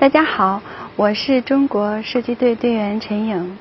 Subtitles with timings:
[0.00, 0.62] 大家好，
[0.96, 3.58] 我是中国射击队队员陈颖。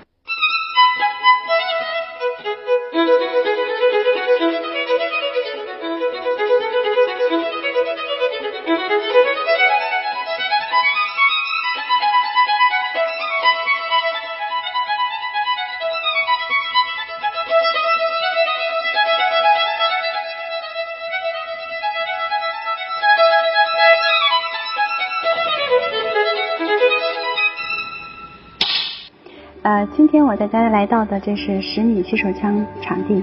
[29.61, 33.21] 呃，今天我带大家来到的这是十米气手枪场地，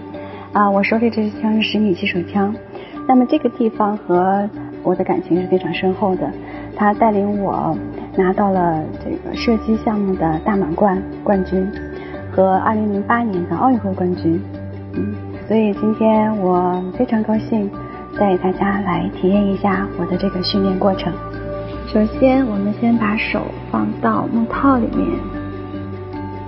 [0.52, 2.54] 啊，我手里这支枪是十米气手枪。
[3.08, 4.46] 那么这个地方和
[4.82, 6.30] 我的感情是非常深厚的，
[6.76, 7.74] 他带领我
[8.16, 11.66] 拿到了这个射击项目的大满贯冠军
[12.30, 14.38] 和二零零八年的奥运会冠军，
[14.92, 15.14] 嗯，
[15.48, 17.70] 所以今天我非常高兴
[18.18, 21.10] 带大家来体验一下我的这个训练过程。
[21.86, 25.45] 首先，我们先把手放到木套里面。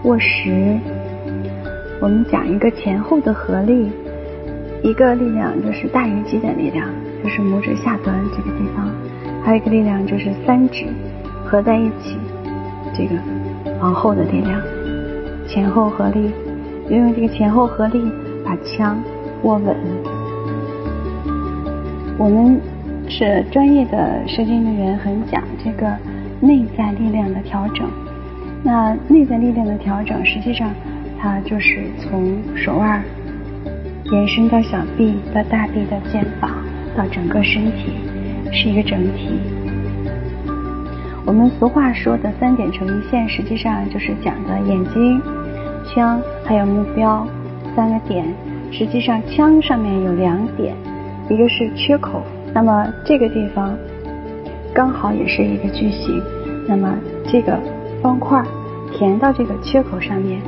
[0.04, 0.78] 握实，
[2.00, 3.90] 我们讲一个前后的合力，
[4.82, 6.88] 一个力量就是大鱼肌的力量，
[7.22, 8.88] 就是拇指下端这个地方，
[9.42, 10.86] 还有一个力量就是三指
[11.44, 12.16] 合在一起，
[12.94, 13.16] 这个
[13.80, 14.62] 往后的力量，
[15.48, 16.30] 前后合力，
[16.88, 18.00] 运用这个前后合力
[18.44, 19.02] 把枪
[19.42, 19.76] 握稳。
[22.16, 22.60] 我们
[23.08, 25.92] 是专业的射击运动员，很讲这个
[26.40, 27.88] 内在力量的调整。
[28.64, 30.70] 那内在力量的调整，实际上
[31.18, 33.02] 它就是从手腕
[34.10, 36.50] 延伸到小臂，到大臂的肩膀，
[36.96, 37.92] 到整个身体，
[38.52, 39.38] 是一个整体。
[41.24, 45.22] 我们俗话说的三点成一线，实际上就是讲的眼睛、
[45.86, 47.26] 枪还有目标
[47.76, 48.26] 三个点。
[48.72, 50.74] 实际上枪上面有两点，
[51.30, 52.22] 一个是缺口，
[52.52, 53.74] 那么这个地方
[54.74, 56.20] 刚好也是一个矩形，
[56.66, 56.92] 那么
[57.30, 57.56] 这个。
[58.00, 58.40] 方块
[58.92, 60.40] 填到这个缺口上面，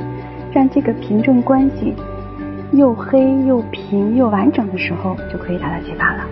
[0.51, 1.93] 让这个凭证关系
[2.71, 6.23] 又黑又平又完整的时候，就可以达到击发了。